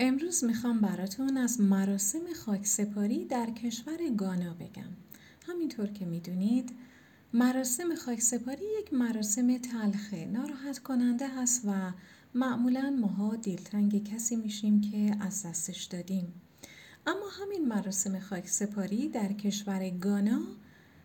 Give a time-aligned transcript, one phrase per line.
[0.00, 4.90] امروز می‌خوام براتون از مراسم خاکسپاری در کشور گانا بگم.
[5.46, 6.70] همینطور که می‌دونید
[7.32, 11.92] مراسم خاکسپاری یک مراسم تلخه ناراحت کننده هست و
[12.34, 16.32] معمولا ماها دلتنگ کسی میشیم که از دستش دادیم.
[17.06, 20.42] اما همین مراسم خاکسپاری در کشور گانا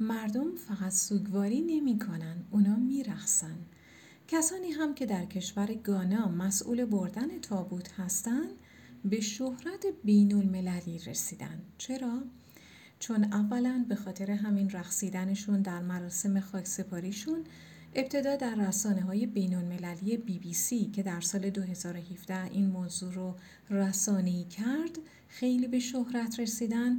[0.00, 2.36] مردم فقط سوگواری نمی کنن.
[2.50, 3.56] اونا میرخصن.
[4.28, 8.50] کسانی هم که در کشور گانا مسئول بردن تابوت هستند
[9.04, 12.22] به شهرت بین المللی رسیدن چرا؟
[12.98, 17.44] چون اولا به خاطر همین رقصیدنشون در مراسم خاکسپاریشون
[17.94, 23.12] ابتدا در رسانه های بین المللی بی بی سی که در سال 2017 این موضوع
[23.12, 23.34] رو
[23.70, 24.98] رسانه‌ای کرد
[25.28, 26.98] خیلی به شهرت رسیدن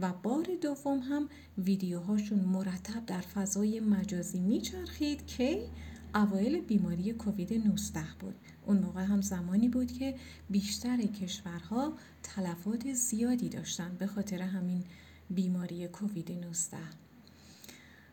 [0.00, 5.66] و بار دوم هم ویدیوهاشون مرتب در فضای مجازی میچرخید که
[6.14, 8.34] اوایل بیماری کووید 19 بود.
[8.66, 10.14] اون موقع هم زمانی بود که
[10.50, 11.92] بیشتر کشورها
[12.22, 14.84] تلفات زیادی داشتن به خاطر همین
[15.30, 16.76] بیماری کووید 19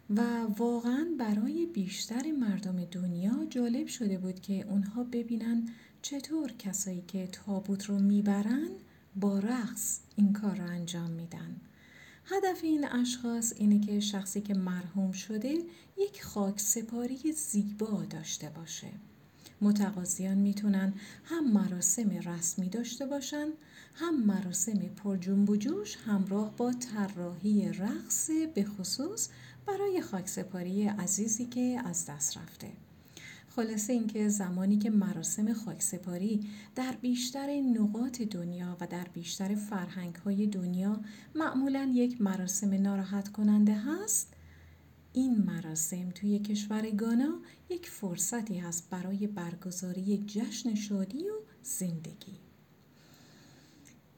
[0.10, 0.22] و
[0.58, 5.70] واقعا برای بیشتر مردم دنیا جالب شده بود که اونها ببینن
[6.02, 8.70] چطور کسایی که تابوت رو می‌برن
[9.16, 11.57] با رقص این کار رو انجام میدن.
[12.30, 15.58] هدف این اشخاص اینه که شخصی که مرحوم شده
[15.98, 18.88] یک خاک سپاری زیبا داشته باشه.
[19.62, 23.48] متقاضیان می‌تونن هم مراسم رسمی داشته باشن
[23.94, 29.30] هم مراسم پرجنب و جوش همراه با طراحی رقص به خصوص
[29.68, 32.87] برای خاکسپاری عزیزی که از دست رفته.
[33.58, 40.48] خلاصه اینکه زمانی که مراسم خاکسپاری در بیشتر نقاط دنیا و در بیشتر فرهنگ های
[40.48, 41.00] دنیا
[41.36, 44.34] معمولا یک مراسم ناراحت کننده هست
[45.14, 51.34] این مراسم توی کشور گانا یک فرصتی هست برای برگزاری جشن شادی و
[51.64, 52.40] زندگی.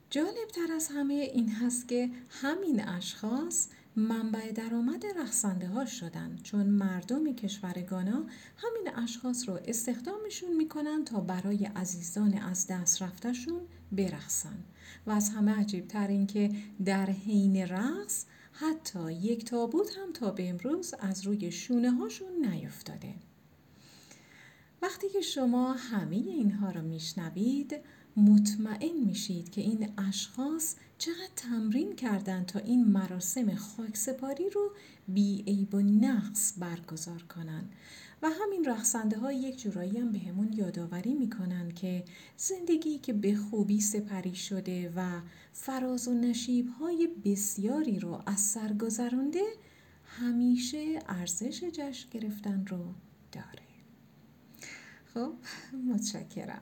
[0.09, 3.67] جالب تر از همه این هست که همین اشخاص
[3.99, 8.25] منبع درآمد رقصنده ها شدن چون مردم کشور گانا
[8.57, 13.61] همین اشخاص رو استخدامشون می‌کنن تا برای عزیزان از دست رفتشون
[13.91, 14.57] برقصن.
[15.05, 16.51] و از همه عجیب تر این که
[16.85, 23.15] در حین رقص حتی یک تابوت هم تا به امروز از روی شونه هاشون نیفتاده.
[24.81, 27.75] وقتی که شما همه اینها رو میشنوید
[28.17, 34.71] مطمئن میشید که این اشخاص چقدر تمرین کردند تا این مراسم خاکسپاری رو
[35.07, 37.71] بی عیب و نقص برگزار کنند
[38.21, 42.05] و همین رقصنده ها یک جورایی هم به همون یادآوری می‌کنن که
[42.37, 45.21] زندگی که به خوبی سپری شده و
[45.53, 49.43] فراز و نشیب های بسیاری رو از سر گذرانده
[50.05, 52.93] همیشه ارزش جشن گرفتن رو
[53.31, 53.69] داره.
[55.13, 55.33] خب
[55.87, 56.61] متشکرم.